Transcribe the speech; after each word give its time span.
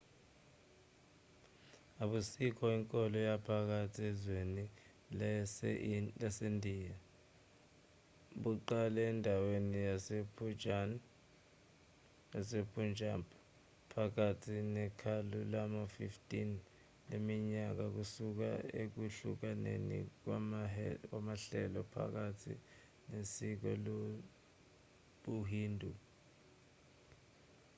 ubusikh 2.03 2.59
inkolo 2.77 3.17
yaphakathi 3.29 3.99
ezwekazini 4.11 4.65
lasendiya 6.21 6.95
buqale 8.41 8.99
endaweni 9.11 9.79
yasepunjab 12.35 13.25
phakathi 13.91 14.55
nekhulu 14.75 15.39
lama-15 15.53 16.21
leminyaka 17.09 17.85
kusuka 17.95 18.49
ekuhlukaneni 18.81 19.97
kwamahlelo 21.11 21.81
phakathi 21.93 22.53
nesiko 23.09 23.71
lobuhindu 23.85 25.91